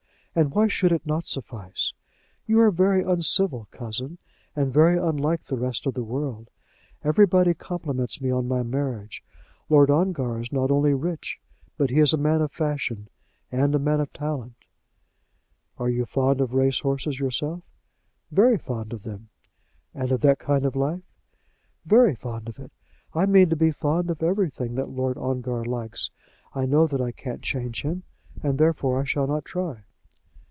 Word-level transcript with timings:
And 0.33 0.51
why 0.53 0.69
should 0.69 0.93
it 0.93 1.05
not 1.05 1.25
suffice? 1.25 1.91
You 2.47 2.61
are 2.61 2.71
very 2.71 3.03
uncivil, 3.03 3.67
cousin, 3.69 4.17
and 4.55 4.71
very 4.71 4.97
unlike 4.97 5.43
the 5.43 5.57
rest 5.57 5.85
of 5.85 5.93
the 5.93 6.05
world. 6.05 6.49
Everybody 7.03 7.53
compliments 7.53 8.21
me 8.21 8.31
on 8.31 8.47
my 8.47 8.63
marriage. 8.63 9.25
Lord 9.67 9.89
Ongar 9.91 10.39
is 10.39 10.53
not 10.53 10.71
only 10.71 10.93
rich, 10.93 11.41
but 11.77 11.89
he 11.89 11.99
is 11.99 12.13
a 12.13 12.17
man 12.17 12.41
of 12.41 12.49
fashion, 12.53 13.09
and 13.51 13.75
a 13.75 13.79
man 13.79 13.99
of 13.99 14.13
talent." 14.13 14.53
"Are 15.77 15.89
you 15.89 16.05
fond 16.05 16.39
of 16.39 16.53
race 16.53 16.79
horses 16.79 17.19
yourself?" 17.19 17.65
"Very 18.31 18.57
fond 18.57 18.93
of 18.93 19.03
them." 19.03 19.27
"And 19.93 20.13
of 20.13 20.21
that 20.21 20.39
kind 20.39 20.65
of 20.65 20.77
life?" 20.77 21.03
"Very 21.85 22.15
fond 22.15 22.47
of 22.47 22.57
it. 22.57 22.71
I 23.13 23.25
mean 23.25 23.49
to 23.49 23.57
be 23.57 23.71
fond 23.73 24.09
of 24.09 24.23
everything 24.23 24.75
that 24.75 24.87
Lord 24.87 25.17
Ongar 25.17 25.65
likes. 25.65 26.09
I 26.55 26.65
know 26.65 26.87
that 26.87 27.01
I 27.01 27.11
can't 27.11 27.41
change 27.41 27.81
him, 27.81 28.03
and, 28.41 28.57
therefore, 28.57 29.01
I 29.01 29.03
shall 29.03 29.27
not 29.27 29.43
try." 29.43 29.83